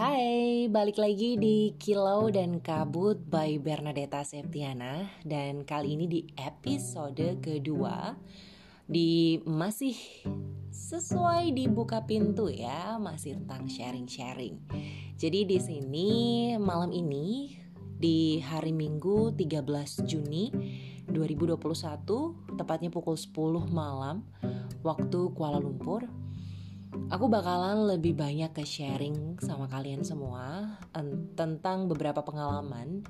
[0.00, 5.12] Hai, balik lagi di Kilau dan Kabut by Bernadetta Septiana.
[5.20, 8.16] Dan kali ini di episode kedua
[8.88, 9.92] Di masih
[10.72, 14.56] sesuai dibuka pintu ya Masih tentang sharing-sharing.
[15.20, 16.10] Jadi di sini
[16.56, 20.48] malam ini di hari Minggu 13 Juni
[21.12, 24.24] 2021 Tepatnya pukul 10 malam
[24.80, 26.19] Waktu Kuala Lumpur
[26.90, 30.74] Aku bakalan lebih banyak ke sharing sama kalian semua
[31.38, 33.06] tentang beberapa pengalaman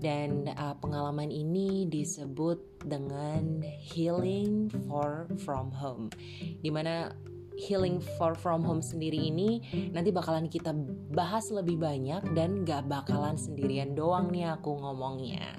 [0.00, 6.12] dan uh, pengalaman ini disebut dengan healing far from home.
[6.60, 7.12] Di mana
[7.56, 10.76] healing far from home sendiri ini nanti bakalan kita
[11.12, 15.56] bahas lebih banyak dan gak bakalan sendirian doang nih aku ngomongnya.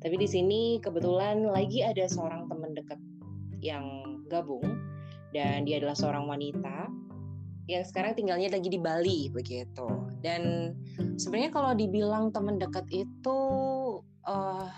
[0.00, 3.00] Tapi di sini kebetulan lagi ada seorang teman dekat
[3.60, 3.84] yang
[4.32, 4.89] gabung
[5.30, 6.90] dan dia adalah seorang wanita
[7.70, 9.86] yang sekarang tinggalnya lagi di Bali begitu.
[10.18, 10.74] Dan
[11.14, 13.38] sebenarnya kalau dibilang teman dekat itu
[14.26, 14.68] uh,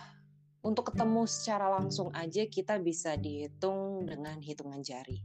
[0.62, 5.24] untuk ketemu secara langsung aja kita bisa dihitung dengan hitungan jari.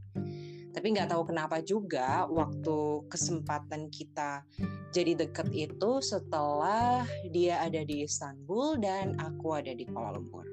[0.72, 4.46] Tapi nggak tahu kenapa juga waktu kesempatan kita
[4.94, 10.46] jadi deket itu setelah dia ada di Istanbul dan aku ada di Kuala Lumpur.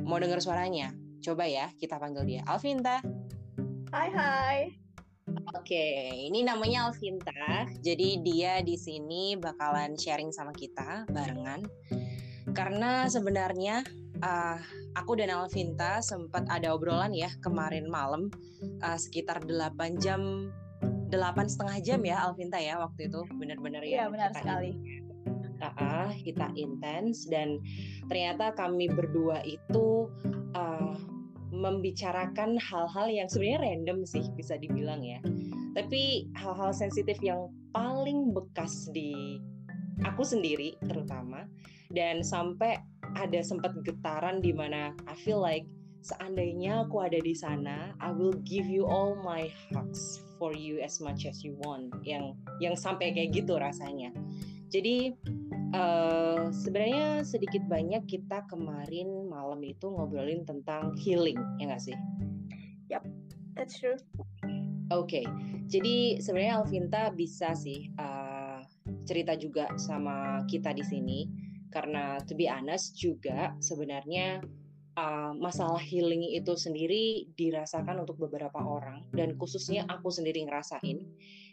[0.00, 0.94] Mau dengar suaranya?
[1.20, 2.42] Coba ya kita panggil dia.
[2.48, 3.02] Alvinta.
[3.90, 4.58] Hai hai.
[5.50, 7.66] Oke, ini namanya Alvinta.
[7.82, 11.66] Jadi dia di sini bakalan sharing sama kita barengan.
[12.54, 13.82] Karena sebenarnya
[14.22, 14.62] uh,
[14.94, 18.30] aku dan Alvinta sempat ada obrolan ya kemarin malam
[18.86, 20.54] uh, sekitar 8 jam
[21.10, 24.06] delapan setengah jam ya Alvinta ya waktu itu benar-benar ya.
[24.06, 24.70] Iya benar sekali.
[25.58, 27.58] Uh, kita intens dan
[28.06, 30.06] ternyata kami berdua itu
[30.54, 30.94] uh,
[31.50, 35.18] membicarakan hal-hal yang sebenarnya random sih bisa dibilang ya.
[35.74, 39.38] Tapi hal-hal sensitif yang paling bekas di
[40.02, 41.46] aku sendiri terutama
[41.92, 42.78] dan sampai
[43.18, 45.66] ada sempat getaran di mana I feel like
[46.00, 50.98] seandainya aku ada di sana, I will give you all my hugs for you as
[50.98, 51.92] much as you want.
[52.04, 54.14] Yang yang sampai kayak gitu rasanya.
[54.72, 55.12] Jadi
[55.70, 61.96] Uh, sebenarnya sedikit banyak kita kemarin malam itu ngobrolin tentang healing, ya nggak sih?
[62.90, 63.06] Yap,
[63.54, 63.98] that's true.
[64.90, 65.24] Oke, okay.
[65.70, 68.58] jadi sebenarnya Alvinta bisa sih uh,
[69.06, 71.30] cerita juga sama kita di sini
[71.70, 74.42] karena to be honest juga sebenarnya
[74.98, 81.06] uh, masalah healing itu sendiri dirasakan untuk beberapa orang dan khususnya aku sendiri ngerasain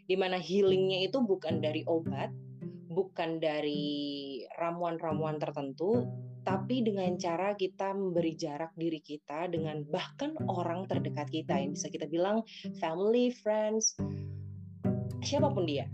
[0.08, 2.34] di mana healingnya itu bukan dari obat
[2.98, 6.02] bukan dari ramuan-ramuan tertentu,
[6.42, 11.62] tapi dengan cara kita memberi jarak diri kita dengan bahkan orang terdekat kita.
[11.62, 12.42] Yang bisa kita bilang
[12.82, 13.94] family, friends,
[15.22, 15.86] siapa pun dia,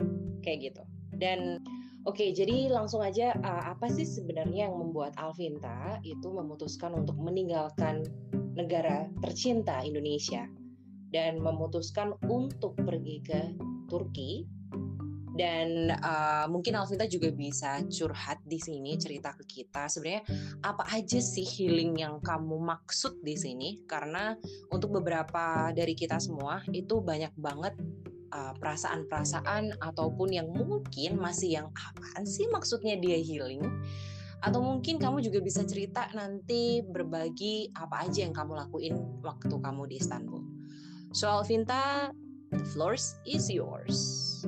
[0.48, 0.84] kayak gitu.
[1.20, 1.60] Dan
[2.08, 7.20] oke, okay, jadi langsung aja uh, apa sih sebenarnya yang membuat Alvinta itu memutuskan untuk
[7.20, 8.08] meninggalkan
[8.56, 10.48] negara tercinta Indonesia?
[11.14, 13.42] Dan memutuskan untuk pergi ke
[13.86, 14.50] Turki
[15.34, 20.24] dan uh, mungkin Alvinta juga bisa curhat di sini cerita ke kita sebenarnya
[20.62, 24.38] apa aja sih healing yang kamu maksud di sini karena
[24.70, 27.74] untuk beberapa dari kita semua itu banyak banget
[28.30, 33.66] uh, perasaan-perasaan ataupun yang mungkin masih yang apaan sih maksudnya dia healing
[34.44, 39.88] atau mungkin kamu juga bisa cerita nanti berbagi apa aja yang kamu lakuin waktu kamu
[39.88, 40.44] di Istanbul.
[41.16, 42.12] So Alvinta,
[42.52, 44.44] the floor is yours.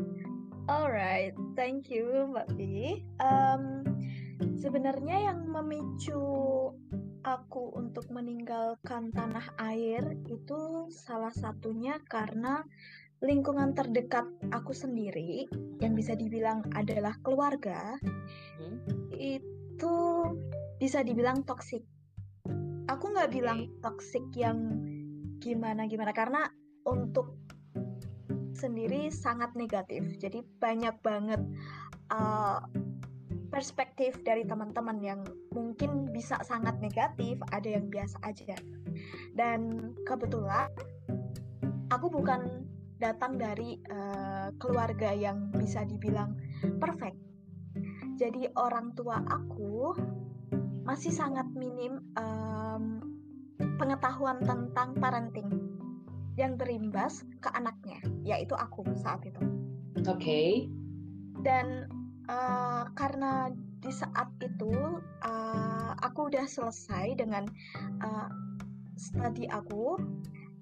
[0.66, 3.06] Alright, thank you Mbak Pi.
[3.22, 3.86] Um,
[4.58, 6.18] sebenarnya yang memicu
[7.22, 12.66] aku untuk meninggalkan tanah air itu salah satunya karena
[13.22, 15.46] lingkungan terdekat aku sendiri
[15.86, 18.02] yang bisa dibilang adalah keluarga
[18.58, 19.14] hmm?
[19.14, 19.98] itu
[20.82, 21.86] bisa dibilang toksik.
[22.90, 24.82] Aku nggak bilang toksik yang
[25.38, 26.50] gimana gimana karena
[26.90, 27.45] untuk
[28.66, 30.18] sendiri sangat negatif.
[30.18, 31.42] Jadi banyak banget
[32.10, 32.60] uh,
[33.54, 35.22] perspektif dari teman-teman yang
[35.54, 38.58] mungkin bisa sangat negatif, ada yang biasa aja.
[39.38, 40.68] Dan kebetulan
[41.94, 42.66] aku bukan
[42.98, 46.34] datang dari uh, keluarga yang bisa dibilang
[46.82, 47.16] perfect.
[48.16, 49.94] Jadi orang tua aku
[50.88, 53.04] masih sangat minim um,
[53.76, 55.75] pengetahuan tentang parenting
[56.36, 59.40] yang berimbas ke anaknya, yaitu aku saat itu.
[60.06, 60.20] Oke.
[60.20, 60.50] Okay.
[61.44, 61.88] Dan
[62.28, 67.46] uh, karena di saat itu uh, aku udah selesai dengan
[68.02, 68.28] uh,
[68.98, 70.00] studi aku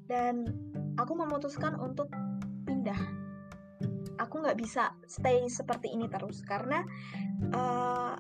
[0.09, 0.45] dan
[0.99, 2.09] aku memutuskan untuk
[2.67, 2.99] pindah.
[4.21, 6.85] aku nggak bisa stay seperti ini terus karena
[7.49, 8.13] uh,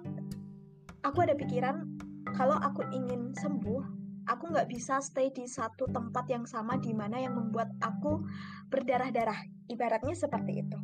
[1.05, 1.85] aku ada pikiran
[2.33, 7.19] kalau aku ingin sembuh aku nggak bisa stay di satu tempat yang sama di mana
[7.19, 8.23] yang membuat aku
[8.71, 9.37] berdarah-darah.
[9.67, 10.79] Ibaratnya seperti itu.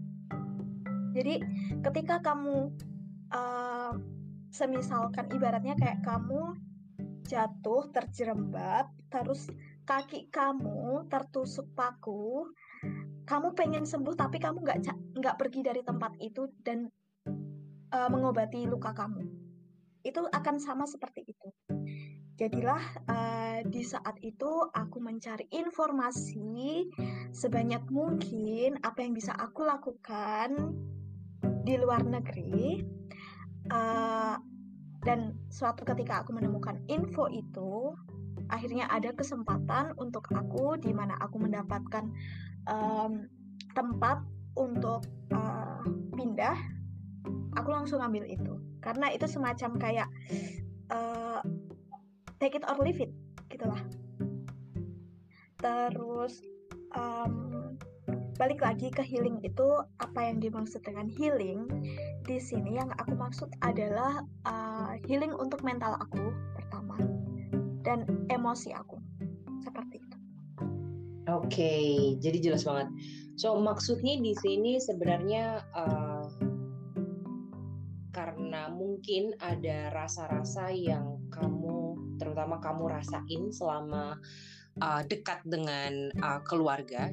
[1.15, 1.41] Jadi
[1.83, 2.71] ketika kamu
[3.33, 3.94] uh,
[4.53, 6.57] semisalkan ibaratnya kayak kamu
[7.25, 9.50] jatuh terjerembab terus
[9.86, 12.50] kaki kamu tertusuk paku
[13.25, 14.80] kamu pengen sembuh tapi kamu nggak
[15.21, 16.89] nggak pergi dari tempat itu dan
[17.94, 19.21] uh, mengobati luka kamu.
[20.01, 21.50] Itu akan sama seperti itu
[22.39, 22.80] jadilah
[23.12, 26.88] uh, di saat itu aku mencari informasi
[27.36, 30.71] sebanyak mungkin apa yang bisa aku lakukan
[31.68, 32.80] di luar negeri
[33.75, 34.39] uh,
[35.03, 37.91] dan suatu ketika aku menemukan info itu
[38.47, 42.07] akhirnya ada kesempatan untuk aku di mana aku mendapatkan
[42.71, 43.27] um,
[43.75, 44.24] tempat
[44.56, 45.03] untuk
[45.36, 45.83] uh,
[46.15, 46.56] pindah
[47.59, 48.57] aku langsung ambil itu.
[48.80, 50.09] Karena itu semacam kayak
[50.89, 51.44] uh,
[52.39, 53.12] take it or leave it
[53.51, 53.80] gitulah
[55.59, 56.39] terus
[56.95, 57.75] um,
[58.39, 59.68] balik lagi ke healing itu
[60.00, 61.68] apa yang dimaksud dengan healing
[62.24, 66.95] di sini yang aku maksud adalah uh, healing untuk mental aku pertama
[67.83, 68.95] dan emosi aku
[69.59, 70.18] seperti itu.
[71.30, 71.86] Oke, okay,
[72.24, 72.89] jadi jelas banget.
[73.36, 76.25] So maksudnya di sini sebenarnya uh,
[78.15, 81.19] karena mungkin ada rasa-rasa yang
[82.19, 84.19] terutama kamu rasain selama
[84.83, 87.10] uh, dekat dengan uh, keluarga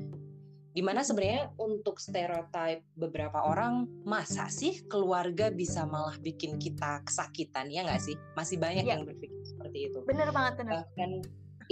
[0.76, 7.72] Di mana sebenarnya untuk stereotip beberapa orang masa sih keluarga bisa malah bikin kita kesakitan
[7.72, 8.12] ya nggak sih?
[8.36, 8.92] Masih banyak ya.
[8.92, 10.04] yang berpikir seperti itu.
[10.04, 10.84] Bener banget bener.
[10.84, 11.10] Bahkan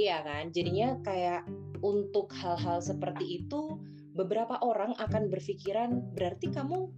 [0.00, 1.44] iya kan, jadinya kayak
[1.84, 3.76] untuk hal-hal seperti itu
[4.16, 6.88] beberapa orang akan berpikiran berarti kamu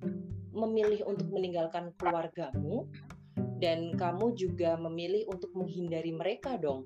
[0.56, 2.88] memilih untuk meninggalkan keluargamu
[3.62, 6.84] dan kamu juga memilih untuk menghindari mereka dong.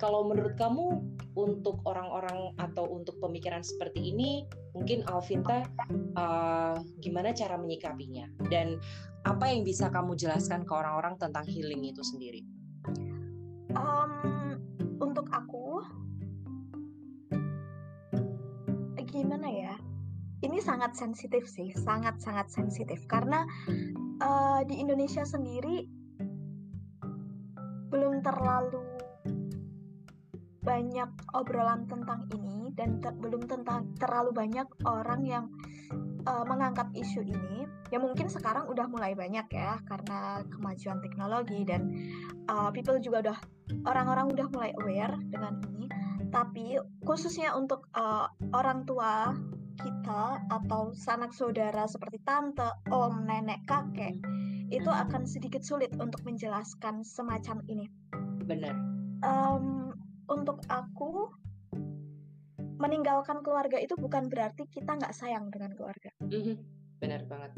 [0.00, 1.04] Kalau menurut kamu
[1.36, 5.68] untuk orang-orang atau untuk pemikiran seperti ini, mungkin Alvinta
[6.16, 8.80] uh, gimana cara menyikapinya dan
[9.28, 12.40] apa yang bisa kamu jelaskan ke orang-orang tentang healing itu sendiri?
[13.76, 14.56] Um,
[15.04, 15.84] untuk aku,
[19.10, 19.74] gimana ya?
[20.40, 23.44] Ini sangat sensitif sih, sangat-sangat sensitif karena
[24.24, 25.99] uh, di Indonesia sendiri
[28.20, 29.00] terlalu
[30.60, 35.44] banyak obrolan tentang ini dan ter belum tentang terlalu banyak orang yang
[36.28, 37.64] uh, mengangkat isu ini.
[37.88, 41.90] Ya mungkin sekarang udah mulai banyak ya karena kemajuan teknologi dan
[42.46, 43.38] uh, people juga udah
[43.88, 45.88] orang-orang udah mulai aware dengan ini.
[46.30, 49.34] Tapi khususnya untuk uh, orang tua
[49.80, 54.20] kita atau sanak saudara seperti tante, om, nenek, kakek
[54.70, 57.86] itu akan sedikit sulit untuk menjelaskan semacam ini.
[58.46, 58.74] Benar.
[59.20, 59.92] Um,
[60.30, 61.28] untuk aku
[62.80, 66.10] meninggalkan keluarga itu bukan berarti kita nggak sayang dengan keluarga.
[66.24, 66.56] Mm-hmm.
[67.02, 67.50] Benar banget.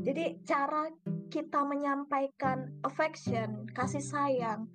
[0.00, 0.90] Jadi cara
[1.30, 4.68] kita menyampaikan affection, kasih sayang,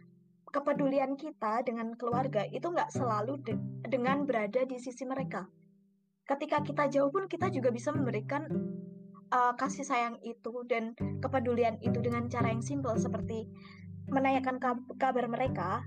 [0.49, 5.45] kepedulian kita dengan keluarga itu nggak selalu de- dengan berada di sisi mereka.
[6.25, 8.49] Ketika kita jauh pun kita juga bisa memberikan
[9.33, 13.49] uh, kasih sayang itu dan kepedulian itu dengan cara yang simpel seperti
[14.09, 14.61] menanyakan
[15.01, 15.81] kabar mereka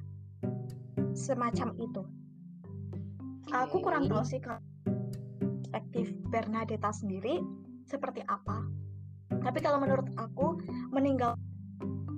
[1.14, 2.02] semacam itu.
[3.54, 4.61] Aku kurang tahu sih kalau
[5.68, 7.40] perspektif Bernadetta sendiri
[7.87, 8.64] seperti apa.
[9.28, 10.59] Tapi kalau menurut aku
[10.90, 11.37] meninggal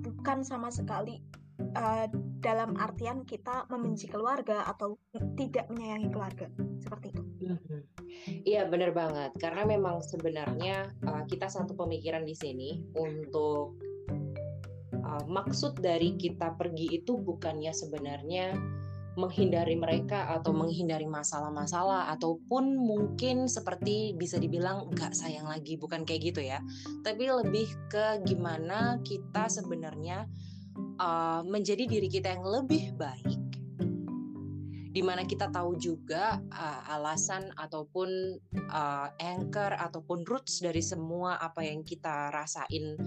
[0.01, 1.21] bukan sama sekali
[1.77, 2.07] uh,
[2.41, 4.97] dalam artian kita membenci keluarga atau
[5.37, 6.47] tidak menyayangi keluarga
[6.81, 7.23] seperti itu.
[7.45, 8.00] Mhm.
[8.45, 9.31] Iya benar banget.
[9.41, 13.77] Karena memang sebenarnya uh, kita satu pemikiran di sini untuk
[15.01, 18.55] uh, maksud dari kita pergi itu bukannya sebenarnya
[19.19, 26.31] menghindari mereka atau menghindari masalah-masalah ataupun mungkin seperti bisa dibilang nggak sayang lagi bukan kayak
[26.31, 26.63] gitu ya.
[27.03, 30.31] Tapi lebih ke gimana kita sebenarnya
[31.01, 33.40] uh, menjadi diri kita yang lebih baik
[34.91, 38.35] di mana kita tahu juga uh, alasan ataupun
[38.67, 42.99] uh, anchor ataupun roots dari semua apa yang kita rasain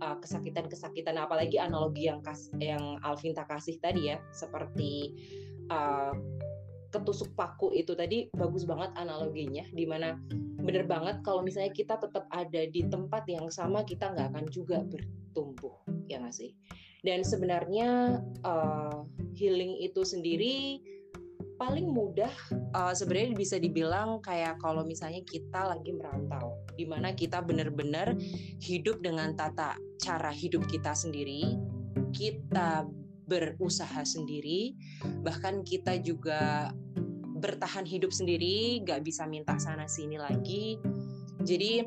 [0.00, 5.12] kesakitan-kesakitan apalagi analogi yang kas yang Alvinta kasih tadi ya seperti
[5.68, 6.16] uh,
[6.88, 10.18] ketusuk paku itu tadi bagus banget analoginya di mana
[10.60, 14.80] bener banget kalau misalnya kita tetap ada di tempat yang sama kita nggak akan juga
[14.88, 15.76] bertumbuh
[16.10, 16.52] ya nggak sih?
[17.00, 20.84] Dan sebenarnya uh, healing itu sendiri
[21.60, 22.32] paling mudah
[22.72, 28.16] uh, sebenarnya bisa dibilang kayak kalau misalnya kita lagi merantau, di mana kita benar-benar
[28.64, 31.60] hidup dengan tata cara hidup kita sendiri,
[32.16, 32.88] kita
[33.28, 34.72] berusaha sendiri,
[35.20, 36.72] bahkan kita juga
[37.40, 40.80] bertahan hidup sendiri, gak bisa minta sana sini lagi.
[41.44, 41.84] Jadi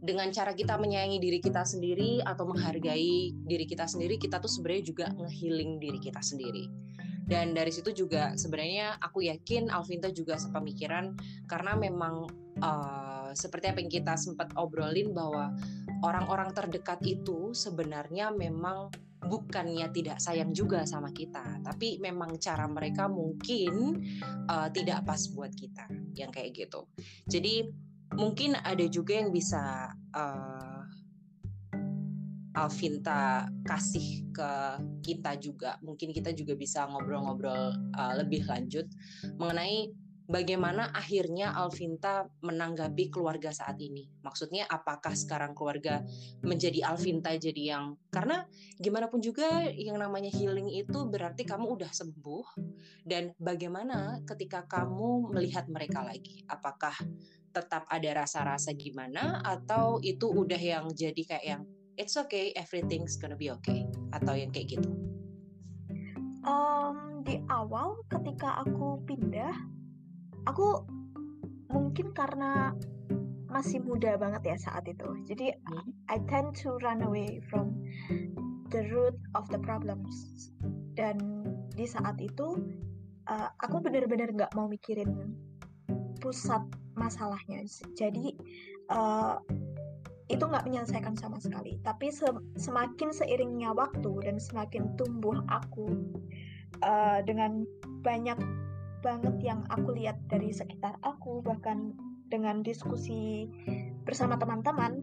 [0.00, 4.84] dengan cara kita menyayangi diri kita sendiri atau menghargai diri kita sendiri, kita tuh sebenarnya
[4.86, 6.89] juga ngehealing diri kita sendiri.
[7.30, 11.14] Dan dari situ juga sebenarnya aku yakin Alvinta juga sepemikiran
[11.46, 12.26] karena memang
[12.58, 15.54] uh, seperti apa yang kita sempat obrolin bahwa
[16.02, 23.06] orang-orang terdekat itu sebenarnya memang bukannya tidak sayang juga sama kita, tapi memang cara mereka
[23.06, 24.00] mungkin
[24.48, 26.88] uh, tidak pas buat kita, yang kayak gitu.
[27.28, 27.68] Jadi
[28.16, 30.79] mungkin ada juga yang bisa uh,
[32.54, 34.50] Alvinta kasih ke
[35.06, 35.78] kita juga.
[35.82, 38.90] Mungkin kita juga bisa ngobrol-ngobrol uh, lebih lanjut
[39.38, 39.90] mengenai
[40.30, 44.06] bagaimana akhirnya Alvinta menanggapi keluarga saat ini.
[44.22, 46.06] Maksudnya apakah sekarang keluarga
[46.46, 48.46] menjadi Alvinta jadi yang karena
[48.78, 52.46] gimana pun juga yang namanya healing itu berarti kamu udah sembuh
[53.02, 56.46] dan bagaimana ketika kamu melihat mereka lagi?
[56.46, 56.94] Apakah
[57.50, 61.62] tetap ada rasa-rasa gimana atau itu udah yang jadi kayak yang
[62.00, 63.84] it's okay everything's gonna be okay
[64.16, 64.88] atau yang kayak gitu
[66.48, 69.52] um, di awal ketika aku pindah
[70.48, 70.80] aku
[71.68, 72.72] mungkin karena
[73.52, 75.92] masih muda banget ya saat itu jadi hmm.
[76.08, 77.76] I tend to run away from
[78.72, 80.48] the root of the problems
[80.96, 81.20] dan
[81.76, 82.58] di saat itu
[83.30, 85.36] uh, aku benar-benar nggak mau mikirin
[86.20, 86.62] pusat
[86.94, 87.64] masalahnya.
[87.96, 88.36] Jadi
[88.92, 89.40] uh,
[90.30, 91.82] itu nggak menyelesaikan sama sekali.
[91.82, 95.90] Tapi se semakin seiringnya waktu dan semakin tumbuh aku
[96.86, 97.66] uh, dengan
[98.06, 98.38] banyak
[99.02, 101.92] banget yang aku lihat dari sekitar aku, bahkan
[102.30, 103.50] dengan diskusi
[104.06, 105.02] bersama teman-teman,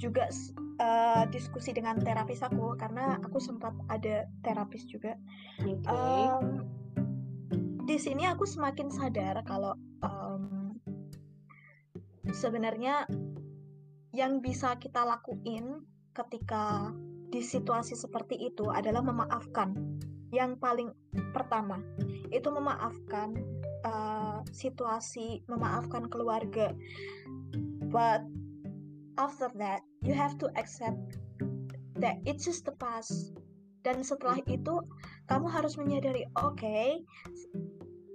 [0.00, 0.32] juga
[0.80, 5.12] uh, diskusi dengan terapis aku karena aku sempat ada terapis juga.
[5.60, 5.76] Okay.
[5.92, 6.64] Um,
[7.86, 10.74] di sini aku semakin sadar kalau um,
[12.34, 13.06] sebenarnya
[14.16, 15.84] yang bisa kita lakuin
[16.16, 16.88] ketika
[17.28, 19.76] di situasi seperti itu adalah memaafkan.
[20.32, 20.88] Yang paling
[21.36, 21.84] pertama
[22.32, 23.36] itu memaafkan
[23.84, 26.72] uh, situasi, memaafkan keluarga.
[27.92, 28.24] But
[29.20, 31.20] after that, you have to accept
[32.00, 33.36] that it's just the past.
[33.84, 34.82] Dan setelah itu,
[35.30, 37.06] kamu harus menyadari, oke, okay,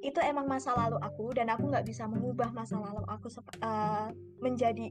[0.03, 3.29] itu emang masa lalu aku dan aku nggak bisa mengubah masa lalu aku
[3.61, 4.09] uh,
[4.41, 4.89] menjadi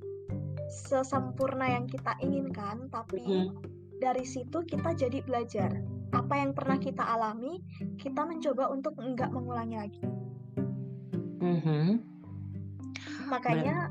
[0.70, 3.48] sesempurna yang kita inginkan tapi mm -hmm.
[3.98, 5.70] dari situ kita jadi belajar
[6.10, 7.60] apa yang pernah kita alami
[7.98, 10.02] kita mencoba untuk nggak mengulangi lagi
[11.42, 11.88] mm -hmm.
[13.28, 13.90] makanya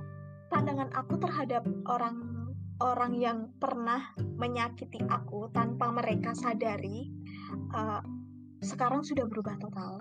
[0.49, 2.47] pandangan aku terhadap orang
[2.79, 7.11] orang yang pernah menyakiti aku tanpa mereka sadari
[7.75, 7.99] uh,
[8.63, 9.99] sekarang sudah berubah total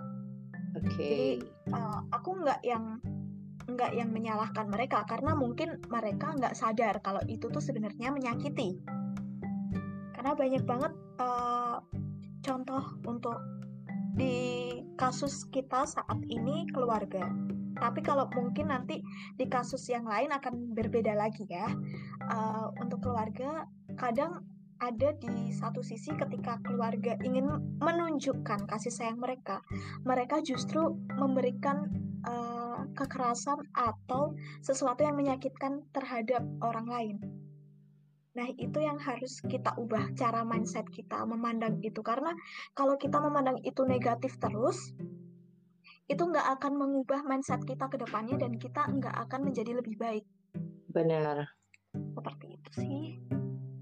[0.76, 1.40] Okay.
[1.40, 3.00] Jadi uh, aku nggak yang
[3.68, 8.80] nggak yang menyalahkan mereka karena mungkin mereka nggak sadar kalau itu tuh sebenarnya menyakiti.
[10.16, 11.78] Karena banyak banget uh,
[12.42, 13.38] contoh untuk
[14.18, 17.30] di kasus kita saat ini keluarga.
[17.78, 18.98] Tapi kalau mungkin nanti
[19.38, 21.70] di kasus yang lain akan berbeda lagi ya.
[22.26, 24.42] Uh, untuk keluarga kadang
[24.78, 29.62] ada di satu sisi ketika keluarga ingin menunjukkan kasih sayang mereka,
[30.02, 31.90] mereka justru memberikan
[32.26, 32.57] uh,
[32.98, 37.16] kekerasan atau sesuatu yang menyakitkan terhadap orang lain.
[38.34, 42.34] Nah, itu yang harus kita ubah cara mindset kita memandang itu karena
[42.74, 44.94] kalau kita memandang itu negatif terus,
[46.06, 50.24] itu nggak akan mengubah mindset kita ke depannya dan kita nggak akan menjadi lebih baik.
[50.90, 51.50] Benar.
[51.94, 53.04] Seperti itu sih.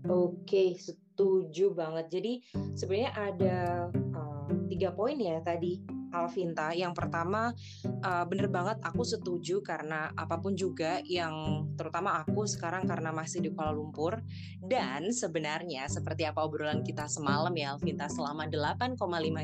[0.06, 2.06] Oke, setuju banget.
[2.12, 2.32] Jadi
[2.78, 3.58] sebenarnya ada
[3.92, 6.72] uh, tiga poin ya tadi Alvinta.
[6.72, 7.52] Yang pertama
[7.84, 13.44] uh, bener banget aku setuju karena apa pun juga yang terutama aku sekarang karena masih
[13.44, 14.20] di Kuala Lumpur
[14.64, 18.96] dan sebenarnya seperti apa obrolan kita semalam ya Alvinta selama 8,5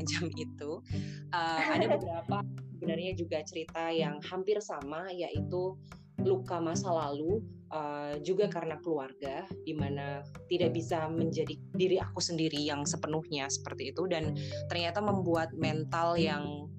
[0.09, 0.71] jam itu
[1.31, 2.41] uh, ada beberapa
[2.83, 5.79] sebenarnya juga cerita yang hampir sama yaitu
[6.21, 7.41] luka masa lalu
[7.73, 13.89] uh, juga karena keluarga di mana tidak bisa menjadi diri aku sendiri yang sepenuhnya seperti
[13.89, 14.37] itu dan
[14.69, 16.69] ternyata membuat mental yang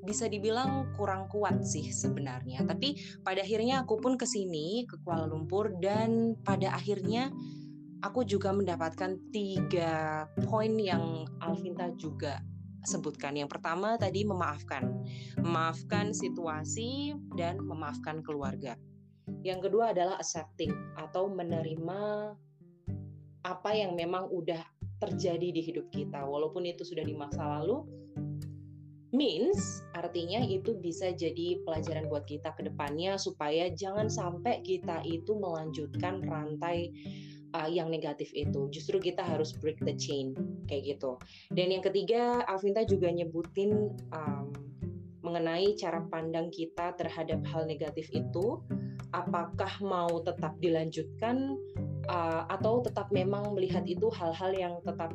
[0.00, 2.66] bisa dibilang kurang kuat sih sebenarnya.
[2.66, 7.30] Tapi pada akhirnya aku pun ke sini ke Kuala Lumpur dan pada akhirnya
[8.02, 12.42] aku juga mendapatkan tiga poin yang Alvinta juga
[12.84, 13.36] sebutkan.
[13.36, 14.88] Yang pertama tadi memaafkan.
[15.40, 18.76] Memaafkan situasi dan memaafkan keluarga.
[19.40, 22.00] Yang kedua adalah accepting atau menerima
[23.40, 24.60] apa yang memang udah
[25.00, 27.88] terjadi di hidup kita walaupun itu sudah di masa lalu
[29.10, 35.34] means artinya itu bisa jadi pelajaran buat kita ke depannya supaya jangan sampai kita itu
[35.34, 36.94] melanjutkan rantai
[37.54, 38.70] uh, yang negatif itu.
[38.70, 40.34] Justru kita harus break the chain
[40.66, 41.18] kayak gitu.
[41.52, 44.50] Dan yang ketiga, Alvinta juga nyebutin um,
[45.20, 48.60] mengenai cara pandang kita terhadap hal negatif itu.
[49.10, 51.58] Apakah mau tetap dilanjutkan
[52.06, 55.10] uh, atau tetap memang melihat itu hal-hal yang tetap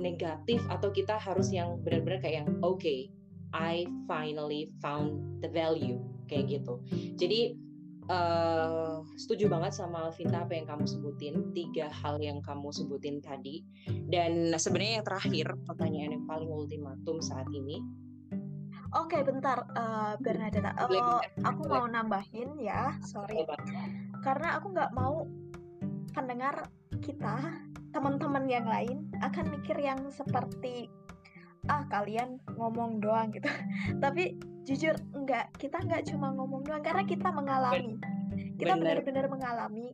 [0.00, 3.12] negatif atau kita harus yang benar-benar kayak yang oke okay,
[3.52, 6.80] I finally found the value kayak gitu.
[7.20, 7.58] Jadi
[8.12, 13.64] uh, setuju banget sama Alvinta apa yang kamu sebutin tiga hal yang kamu sebutin tadi.
[13.88, 17.80] Dan sebenarnya yang terakhir pertanyaan yang paling ultimatum saat ini.
[18.92, 20.76] Oke, okay, bentar, uh, Bernadetta.
[20.76, 23.40] Uh, aku mau nambahin ya, sorry.
[24.20, 25.24] Karena aku nggak mau
[26.12, 26.68] pendengar
[27.00, 27.56] kita,
[27.96, 30.92] teman-teman yang lain akan mikir yang seperti
[31.72, 33.48] ah kalian ngomong doang gitu.
[34.04, 37.98] Tapi jujur enggak kita enggak cuma ngomong doang karena kita mengalami.
[38.56, 39.90] Kita benar-benar mengalami.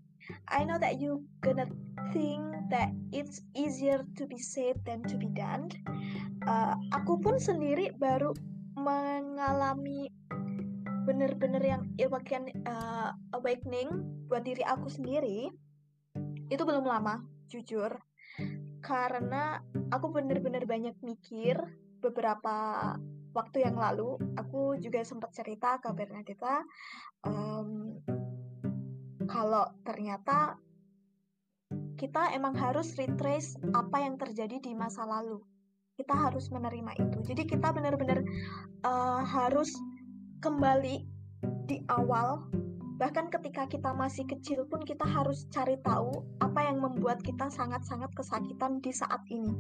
[0.53, 1.65] I know that you gonna
[2.13, 5.73] think that it's easier to be said than to be done.
[6.45, 8.37] Uh, aku pun sendiri baru
[8.77, 10.13] mengalami
[11.09, 13.89] benar-benar yang awakening, uh, awakening
[14.29, 15.49] buat diri aku sendiri.
[16.53, 17.97] Itu belum lama jujur.
[18.85, 19.59] Karena
[19.89, 21.57] aku bener-bener banyak mikir
[21.99, 22.95] beberapa
[23.39, 26.67] waktu yang lalu aku juga sempat cerita ke Bernadetta
[27.23, 27.95] um,
[29.31, 30.59] kalau ternyata
[31.95, 35.39] kita emang harus retrace apa yang terjadi di masa lalu
[35.95, 38.27] kita harus menerima itu jadi kita benar-benar
[38.83, 39.71] uh, harus
[40.43, 41.07] kembali
[41.71, 42.43] di awal
[42.99, 46.11] Bahkan ketika kita masih kecil pun kita harus cari tahu
[46.43, 49.55] apa yang membuat kita sangat-sangat kesakitan di saat ini.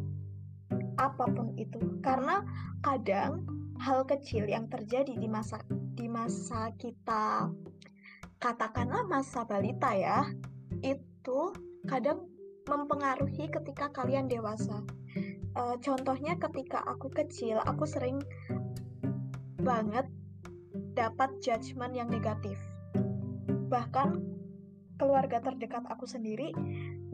[0.99, 1.79] Apa pun itu.
[2.03, 2.43] Karena
[2.83, 3.47] kadang
[3.79, 7.51] hal kecil yang terjadi di masa di masa kita
[8.39, 10.23] katakanlah masa balita ya,
[10.83, 11.51] itu
[11.91, 12.31] kadang
[12.67, 14.87] mempengaruhi ketika kalian dewasa.
[15.59, 18.23] E, contohnya ketika aku kecil, aku sering
[19.59, 20.07] banget
[20.95, 22.59] dapat judgement yang negatif
[23.69, 24.25] bahkan
[24.99, 26.51] keluarga terdekat aku sendiri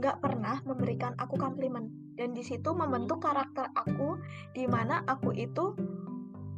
[0.00, 4.16] nggak pernah memberikan aku komplimen dan di situ membentuk karakter aku
[4.56, 5.74] di mana aku itu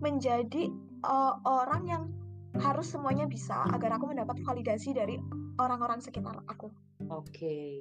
[0.01, 0.71] menjadi
[1.05, 2.05] uh, orang yang
[2.61, 5.21] harus semuanya bisa agar aku mendapat validasi dari
[5.61, 6.73] orang-orang sekitar aku.
[7.13, 7.29] Oke.
[7.33, 7.73] Okay.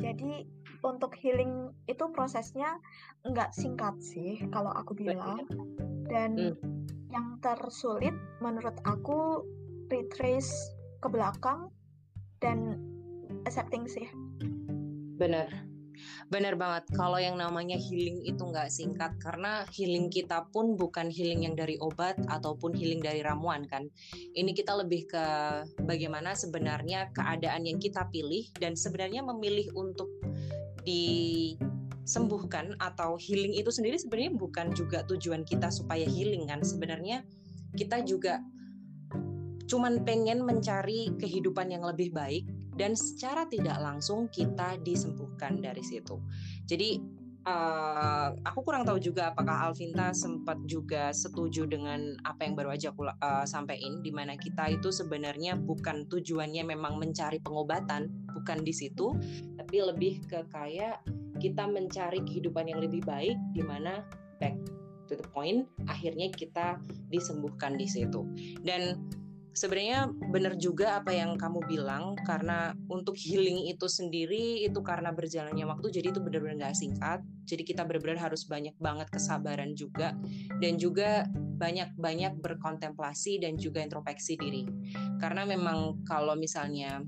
[0.00, 0.48] Jadi
[0.80, 2.80] untuk healing itu prosesnya
[3.26, 5.44] nggak singkat sih kalau aku bilang
[6.08, 6.56] dan hmm.
[7.12, 9.44] yang tersulit menurut aku
[9.92, 10.50] retrace
[11.04, 11.68] ke belakang
[12.40, 12.80] dan
[13.44, 14.08] accepting sih.
[15.20, 15.69] Benar.
[16.30, 16.84] Benar banget.
[16.94, 21.74] Kalau yang namanya healing itu nggak singkat karena healing kita pun bukan healing yang dari
[21.82, 23.90] obat ataupun healing dari ramuan kan.
[24.14, 25.24] Ini kita lebih ke
[25.84, 30.08] bagaimana sebenarnya keadaan yang kita pilih dan sebenarnya memilih untuk
[30.86, 36.62] disembuhkan atau healing itu sendiri sebenarnya bukan juga tujuan kita supaya healing kan.
[36.62, 37.26] Sebenarnya
[37.74, 38.38] kita juga
[39.70, 42.42] cuman pengen mencari kehidupan yang lebih baik
[42.80, 46.16] dan secara tidak langsung kita disembuhkan dari situ.
[46.64, 46.96] Jadi
[47.44, 52.88] uh, aku kurang tahu juga apakah Alvinta sempat juga setuju dengan apa yang baru aja
[52.88, 58.72] aku uh, sampaikan di mana kita itu sebenarnya bukan tujuannya memang mencari pengobatan, bukan di
[58.72, 59.12] situ,
[59.60, 61.04] tapi lebih ke kayak
[61.36, 64.04] kita mencari kehidupan yang lebih baik di mana
[64.40, 64.56] back
[65.08, 66.80] to the point akhirnya kita
[67.12, 68.24] disembuhkan di situ.
[68.64, 68.96] Dan
[69.52, 75.66] sebenarnya benar juga apa yang kamu bilang karena untuk healing itu sendiri itu karena berjalannya
[75.66, 77.20] waktu jadi itu benar-benar nggak singkat.
[77.50, 80.14] Jadi kita benar-benar harus banyak banget kesabaran juga
[80.62, 84.64] dan juga banyak-banyak berkontemplasi dan juga introspeksi diri.
[85.18, 87.02] Karena memang kalau misalnya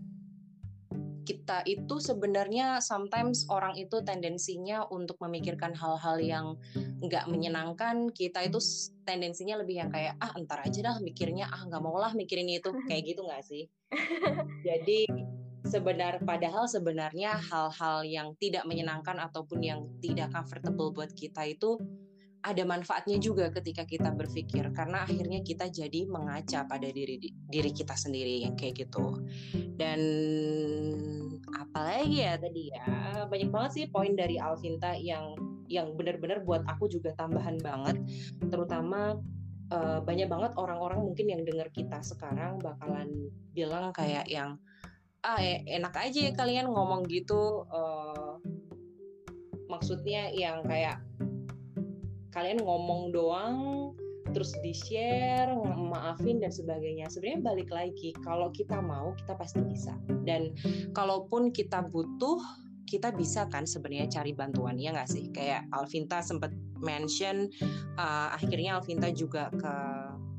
[1.22, 6.46] kita itu sebenarnya sometimes orang itu tendensinya untuk memikirkan hal-hal yang
[7.02, 8.10] nggak menyenangkan.
[8.10, 8.58] Kita itu
[9.06, 11.46] tendensinya lebih yang kayak ah entar aja dah mikirnya.
[11.50, 12.70] Ah nggak mau lah mikirin itu.
[12.90, 13.64] Kayak gitu nggak sih?
[14.66, 15.06] Jadi
[15.62, 21.78] sebenar padahal sebenarnya hal-hal yang tidak menyenangkan ataupun yang tidak comfortable buat kita itu
[22.42, 27.94] ada manfaatnya juga ketika kita berpikir karena akhirnya kita jadi mengaca pada diri diri kita
[27.94, 29.22] sendiri yang kayak gitu.
[29.78, 30.00] Dan
[31.54, 32.86] apalagi ya tadi ya
[33.30, 35.38] banyak banget sih poin dari Alvinta yang
[35.70, 38.02] yang benar-benar buat aku juga tambahan banget.
[38.50, 39.22] Terutama
[39.70, 44.58] uh, banyak banget orang-orang mungkin yang dengar kita sekarang bakalan bilang kayak yang
[45.22, 47.70] ah e, enak aja ya kalian ngomong gitu.
[47.70, 48.42] Uh,
[49.70, 50.98] maksudnya yang kayak
[52.32, 53.56] kalian ngomong doang
[54.32, 57.06] terus di share maafin dan sebagainya.
[57.12, 59.92] Sebenarnya balik lagi kalau kita mau kita pasti bisa.
[60.24, 60.56] Dan
[60.96, 62.40] kalaupun kita butuh
[62.88, 65.28] kita bisa kan sebenarnya cari bantuan ya nggak sih?
[65.32, 67.52] Kayak Alvinta sempat mention
[67.96, 69.74] uh, akhirnya Alvinta juga ke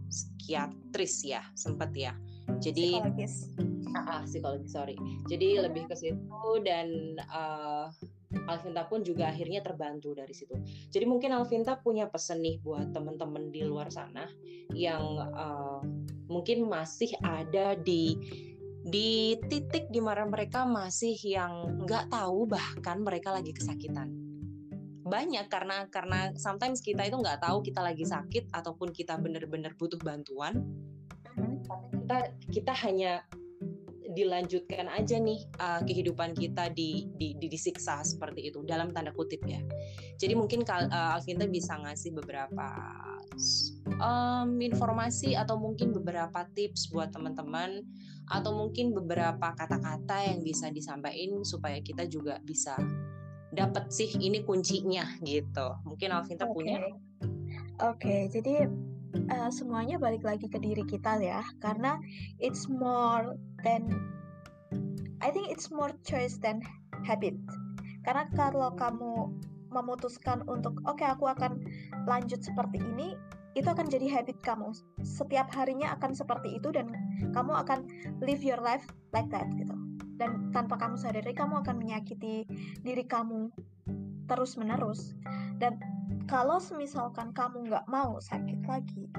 [0.10, 2.14] psikiatris ya sempat ya.
[2.60, 3.36] Jadi psikologis.
[3.94, 4.98] Ah, ah psikologis sorry.
[5.30, 7.90] Jadi lebih ke situ dan uh,
[8.44, 10.56] Alvinta pun juga akhirnya terbantu dari situ.
[10.92, 14.28] Jadi mungkin Alvinta punya pesan nih buat teman-teman di luar sana
[14.76, 15.80] yang uh,
[16.28, 18.20] mungkin masih ada di
[18.84, 24.12] di titik di mana mereka masih yang nggak tahu bahkan mereka lagi kesakitan.
[25.08, 30.00] Banyak karena karena sometimes kita itu nggak tahu kita lagi sakit ataupun kita benar-benar butuh
[30.04, 30.68] bantuan.
[31.96, 32.18] Kita
[32.52, 33.24] kita hanya
[34.14, 39.42] dilanjutkan aja nih uh, kehidupan kita di, di, di disiksa seperti itu dalam tanda kutip
[39.44, 39.60] ya.
[40.22, 42.68] Jadi mungkin uh, Alvinta bisa ngasih beberapa
[43.98, 47.82] um, informasi atau mungkin beberapa tips buat teman-teman
[48.32, 52.78] atau mungkin beberapa kata-kata yang bisa disampaikan supaya kita juga bisa
[53.54, 55.78] dapat sih ini kuncinya gitu.
[55.86, 56.56] Mungkin Alvinta okay.
[56.56, 56.78] punya.
[56.82, 58.70] Oke, okay, jadi
[59.14, 61.42] uh, semuanya balik lagi ke diri kita ya.
[61.62, 61.98] Karena
[62.42, 63.88] it's more than
[65.24, 66.60] I think it's more choice than
[67.08, 67.38] habit.
[68.04, 69.32] Karena kalau kamu
[69.74, 71.64] memutuskan untuk oke okay, aku akan
[72.06, 73.18] lanjut seperti ini
[73.54, 74.74] itu akan jadi habit kamu.
[75.06, 76.90] Setiap harinya akan seperti itu dan
[77.34, 77.86] kamu akan
[78.22, 79.74] live your life like that gitu.
[80.18, 82.46] Dan tanpa kamu sadari kamu akan menyakiti
[82.82, 83.50] diri kamu
[84.30, 85.14] terus menerus
[85.58, 85.80] dan
[86.24, 89.12] kalau semisalkan kamu nggak mau sakit lagi,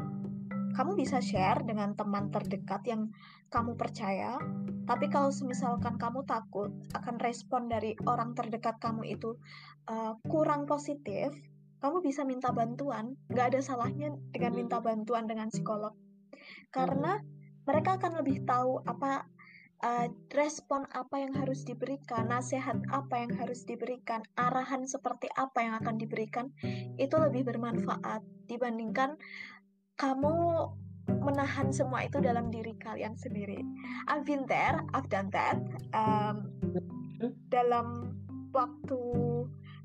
[0.74, 3.12] kamu bisa share dengan teman terdekat yang
[3.52, 4.40] kamu percaya.
[4.84, 9.36] Tapi kalau semisalkan kamu takut akan respon dari orang terdekat kamu itu
[9.88, 11.32] uh, kurang positif,
[11.80, 13.16] kamu bisa minta bantuan.
[13.30, 15.94] Nggak ada salahnya dengan minta bantuan dengan psikolog.
[16.68, 17.20] Karena
[17.64, 19.24] mereka akan lebih tahu apa
[19.82, 25.74] uh, respon apa yang harus diberikan, nasihat apa yang harus diberikan, arahan seperti apa yang
[25.80, 26.52] akan diberikan,
[27.00, 29.18] itu lebih bermanfaat dibandingkan
[29.98, 30.68] kamu
[31.20, 33.60] menahan semua itu dalam diri kalian sendiri.
[34.08, 35.60] I've been there, I've done that.
[35.92, 36.48] Um,
[37.48, 38.16] dalam
[38.52, 39.00] waktu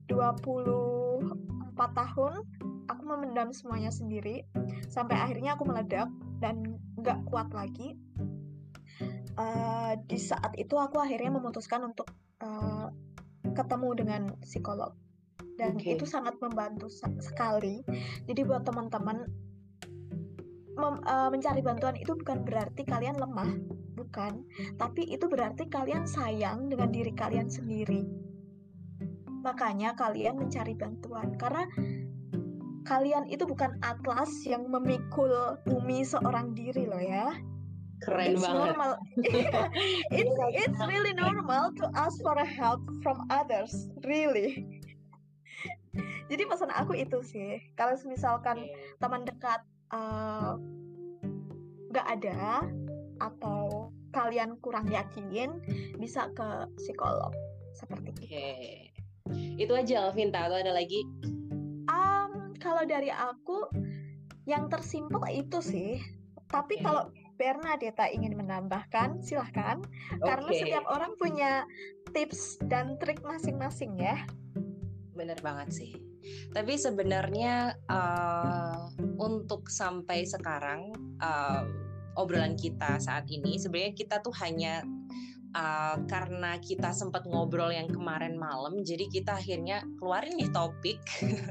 [0.08, 1.30] 24
[1.78, 2.34] tahun,
[2.89, 4.43] aku memendam semuanya sendiri
[4.89, 6.10] sampai akhirnya aku meledak
[6.41, 7.93] dan nggak kuat lagi
[9.38, 12.10] uh, di saat itu aku akhirnya memutuskan untuk
[12.42, 12.89] uh,
[13.54, 14.96] ketemu dengan psikolog
[15.60, 16.00] dan okay.
[16.00, 16.88] itu sangat membantu
[17.20, 17.84] sekali.
[18.24, 19.28] Jadi buat teman-teman
[20.80, 23.52] uh, mencari bantuan itu bukan berarti kalian lemah,
[24.00, 24.48] bukan,
[24.80, 28.08] tapi itu berarti kalian sayang dengan diri kalian sendiri.
[29.44, 31.68] Makanya kalian mencari bantuan karena
[32.88, 37.30] kalian itu bukan atlas yang memikul bumi seorang diri loh ya
[38.04, 38.66] keren it's banget.
[38.74, 38.92] Normal.
[40.20, 44.66] it's it's really normal to ask for a help from others, really.
[46.30, 48.70] Jadi pesan aku itu sih, kalau misalkan
[49.02, 50.54] teman dekat eh,
[51.90, 52.40] nggak uh, ada
[53.20, 55.58] atau kalian kurang yakin,
[55.98, 57.34] bisa ke psikolog
[57.74, 58.24] seperti itu.
[58.30, 58.50] Oke,
[59.58, 61.02] itu aja Alvinta atau ada lagi?
[61.90, 63.66] Um, kalau dari aku
[64.50, 66.02] yang tersimpel itu sih.
[66.50, 66.86] Tapi okay.
[66.86, 69.80] kalau Bernadetta ingin menambahkan, silahkan.
[69.80, 70.19] Okay.
[70.19, 71.63] Karena setiap orang punya
[72.12, 74.28] tips dan trik masing-masing ya.
[75.15, 75.91] Bener banget sih.
[76.52, 80.91] Tapi sebenarnya uh, untuk sampai sekarang
[81.23, 81.63] uh,
[82.19, 84.84] obrolan kita saat ini, sebenarnya kita tuh hanya
[85.56, 91.02] uh, karena kita sempat ngobrol yang kemarin malam, jadi kita akhirnya keluarin nih topik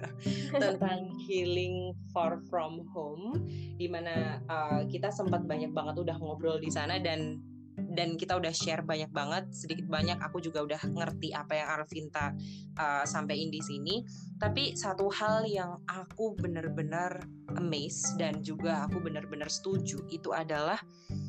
[0.55, 3.43] tentang healing far from home,
[3.79, 7.43] di mana uh, kita sempat banyak banget udah ngobrol di sana dan
[7.79, 12.35] dan kita udah share banyak banget sedikit banyak aku juga udah ngerti apa yang Arvinta
[12.75, 14.03] uh, sampaikan di sini.
[14.35, 17.23] Tapi satu hal yang aku bener-bener
[17.55, 20.79] amazed dan juga aku bener-bener setuju itu adalah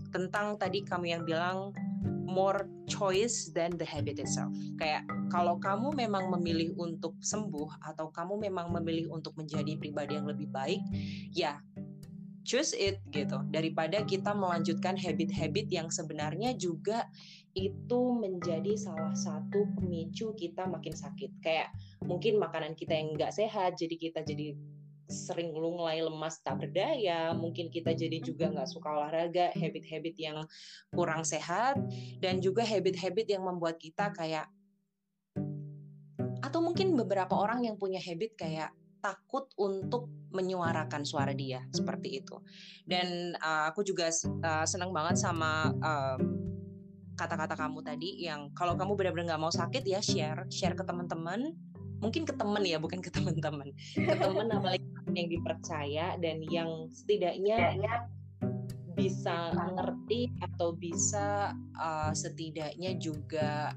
[0.10, 1.70] tentang tadi kamu yang bilang
[2.30, 4.54] more choice than the habit itself.
[4.78, 10.30] Kayak kalau kamu memang memilih untuk sembuh atau kamu memang memilih untuk menjadi pribadi yang
[10.30, 10.86] lebih baik,
[11.34, 11.58] ya
[12.50, 17.06] choose it gitu daripada kita melanjutkan habit-habit yang sebenarnya juga
[17.54, 21.70] itu menjadi salah satu pemicu kita makin sakit kayak
[22.02, 24.58] mungkin makanan kita yang nggak sehat jadi kita jadi
[25.10, 30.38] sering lunglai lemas tak berdaya mungkin kita jadi juga nggak suka olahraga habit-habit yang
[30.94, 31.82] kurang sehat
[32.22, 34.46] dan juga habit-habit yang membuat kita kayak
[36.40, 42.36] atau mungkin beberapa orang yang punya habit kayak takut untuk menyuarakan suara dia seperti itu.
[42.86, 45.74] Dan uh, aku juga uh, senang banget sama
[47.16, 50.84] kata-kata um, kamu tadi yang kalau kamu benar-benar nggak mau sakit ya share, share ke
[50.84, 51.56] teman-teman,
[52.00, 57.78] mungkin ke teman ya bukan ke teman-teman, ke teman apalagi yang dipercaya dan yang setidaknya
[59.00, 63.72] bisa mengerti atau bisa uh, setidaknya juga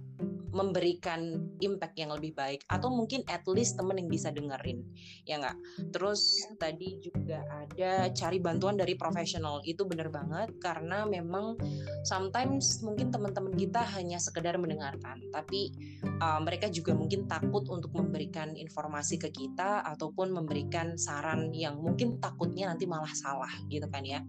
[0.53, 4.85] memberikan impact yang lebih baik atau mungkin at least temen yang bisa dengerin
[5.25, 5.57] ya nggak?
[5.91, 6.57] Terus ya.
[6.61, 11.57] tadi juga ada cari bantuan dari profesional itu bener banget karena memang
[12.05, 15.73] sometimes mungkin teman-teman kita hanya sekedar mendengarkan tapi
[16.21, 22.21] uh, mereka juga mungkin takut untuk memberikan informasi ke kita ataupun memberikan saran yang mungkin
[22.21, 24.21] takutnya nanti malah salah gitu kan ya?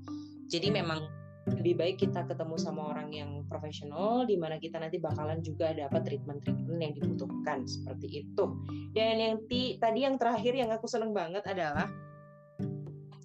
[0.48, 5.44] Jadi memang lebih baik kita ketemu sama orang yang profesional di mana kita nanti bakalan
[5.44, 8.46] juga dapat treatment-treatment yang dibutuhkan seperti itu.
[8.96, 11.92] Dan yang ti, tadi yang terakhir yang aku seneng banget adalah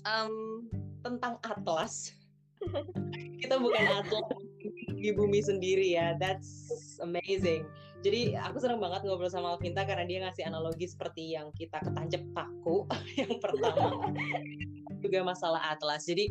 [0.03, 0.67] um,
[1.07, 2.11] tentang atlas.
[3.43, 4.27] kita bukan atlas
[4.99, 6.19] di bumi sendiri ya.
[6.19, 7.71] That's amazing.
[7.99, 12.23] Jadi aku seneng banget ngobrol sama Alvinta karena dia ngasih analogi seperti yang kita ketanjep
[12.31, 12.87] paku
[13.21, 14.11] yang pertama
[15.03, 16.07] juga masalah atlas.
[16.07, 16.31] Jadi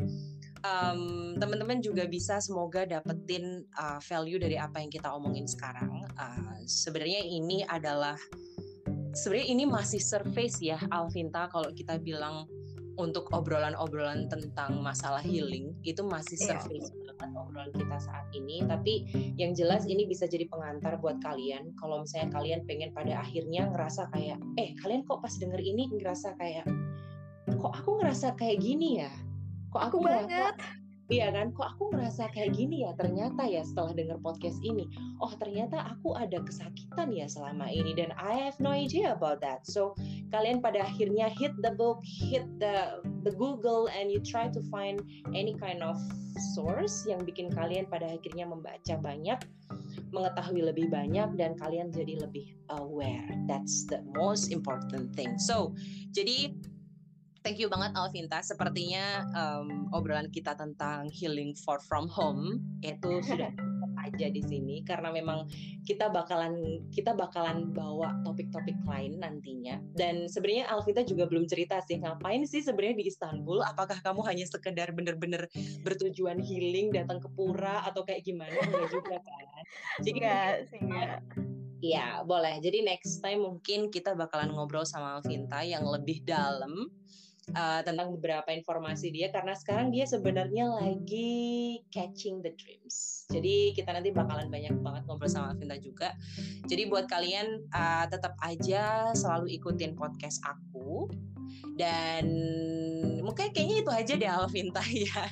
[0.64, 6.04] um, teman-teman juga bisa semoga dapetin uh, value dari apa yang kita omongin sekarang.
[6.18, 8.18] Uh, sebenarnya ini adalah
[9.14, 12.46] sebenarnya ini masih surface ya Alvinta kalau kita bilang
[12.98, 16.58] untuk obrolan-obrolan tentang masalah healing itu masih iya.
[16.58, 17.14] surface yeah.
[17.18, 19.06] banget obrolan kita saat ini tapi
[19.38, 24.10] yang jelas ini bisa jadi pengantar buat kalian kalau misalnya kalian pengen pada akhirnya ngerasa
[24.10, 26.66] kayak eh kalian kok pas denger ini ngerasa kayak
[27.58, 29.10] kok aku ngerasa kayak gini ya
[29.68, 30.56] kok aku banget
[31.08, 34.84] Iya kan, kok aku ngerasa kayak gini ya ternyata ya setelah dengar podcast ini.
[35.24, 39.64] Oh ternyata aku ada kesakitan ya selama ini dan I have no idea about that.
[39.64, 39.96] So
[40.28, 45.00] kalian pada akhirnya hit the book, hit the the Google and you try to find
[45.32, 45.96] any kind of
[46.52, 49.40] source yang bikin kalian pada akhirnya membaca banyak,
[50.12, 53.32] mengetahui lebih banyak dan kalian jadi lebih aware.
[53.48, 55.40] That's the most important thing.
[55.40, 55.72] So
[56.12, 56.52] jadi
[57.46, 58.42] Thank you banget Alvinta.
[58.42, 63.54] Sepertinya um, obrolan kita tentang healing for from home itu sudah
[64.08, 65.44] aja di sini karena memang
[65.84, 69.78] kita bakalan kita bakalan bawa topik-topik lain nantinya.
[69.94, 73.60] Dan sebenarnya Alvita juga belum cerita sih ngapain sih sebenarnya di Istanbul?
[73.62, 75.46] Apakah kamu hanya sekedar bener-bener
[75.84, 78.54] bertujuan healing datang ke pura atau kayak gimana?
[78.54, 79.64] Enggak juga kan?
[80.04, 81.16] Jadi enggak, enggak.
[81.78, 82.58] Ya, boleh.
[82.58, 86.90] Jadi next time mungkin kita bakalan ngobrol sama Alvinta yang lebih dalam
[87.54, 93.24] uh, tentang beberapa informasi dia karena sekarang dia sebenarnya lagi catching the dreams.
[93.28, 96.12] Jadi kita nanti bakalan banyak banget ngobrol sama Alvinta juga.
[96.66, 101.08] Jadi buat kalian uh, tetap aja selalu ikutin podcast aku
[101.78, 102.26] dan
[103.22, 105.22] mungkin kayaknya itu aja deh Alvinta ya.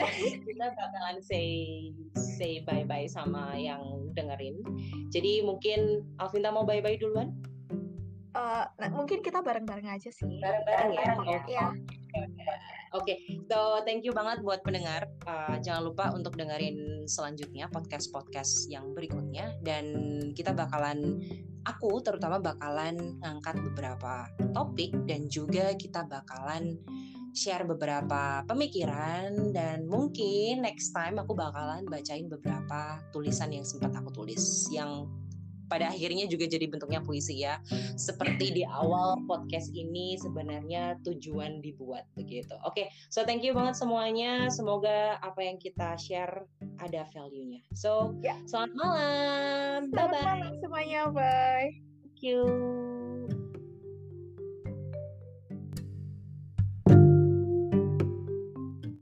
[0.47, 1.49] kita bakalan say
[2.17, 3.83] say bye bye sama yang
[4.15, 4.61] dengerin.
[5.13, 7.35] Jadi mungkin Alvinta mau bye bye duluan?
[8.37, 10.29] Uh, nah, mungkin kita bareng-bareng aja sih.
[10.29, 10.93] Bareng-bareng
[11.25, 11.41] ya.
[11.49, 11.67] ya.
[12.95, 13.19] Oke, okay.
[13.51, 15.11] so thank you banget buat pendengar.
[15.27, 19.85] Uh, jangan lupa untuk dengerin selanjutnya podcast-podcast yang berikutnya dan
[20.35, 21.19] kita bakalan
[21.67, 26.79] aku terutama bakalan ngangkat beberapa topik dan juga kita bakalan
[27.37, 34.09] share beberapa pemikiran dan mungkin next time aku bakalan bacain beberapa tulisan yang sempat aku
[34.09, 35.05] tulis yang
[35.67, 37.61] pada akhirnya juga jadi bentuknya puisi ya.
[37.99, 42.55] Seperti di awal podcast ini sebenarnya tujuan dibuat begitu.
[42.67, 44.49] Oke, okay, so thank you banget semuanya.
[44.51, 46.47] Semoga apa yang kita share
[46.81, 47.63] ada value-nya.
[47.75, 48.39] So, yeah.
[48.49, 49.79] selamat malam.
[49.93, 50.57] Bye bye.
[50.63, 51.11] semuanya.
[51.11, 51.71] Bye.
[52.03, 52.96] Thank you.